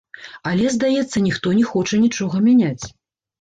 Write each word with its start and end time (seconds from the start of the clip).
Але, 0.51 0.69
здаецца, 0.75 1.17
ніхто 1.27 1.53
не 1.59 1.67
хоча 1.73 2.01
нічога 2.07 2.43
мяняць. 2.49 2.83